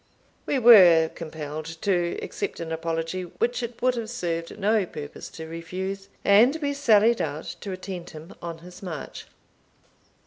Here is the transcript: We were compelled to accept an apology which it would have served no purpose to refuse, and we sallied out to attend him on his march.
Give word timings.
We 0.47 0.57
were 0.57 1.09
compelled 1.13 1.65
to 1.83 2.17
accept 2.23 2.59
an 2.59 2.71
apology 2.71 3.21
which 3.21 3.61
it 3.61 3.79
would 3.83 3.93
have 3.93 4.09
served 4.09 4.57
no 4.57 4.83
purpose 4.83 5.29
to 5.29 5.45
refuse, 5.45 6.09
and 6.25 6.57
we 6.59 6.73
sallied 6.73 7.21
out 7.21 7.55
to 7.61 7.71
attend 7.71 8.09
him 8.09 8.33
on 8.41 8.57
his 8.65 8.81
march. 8.81 9.27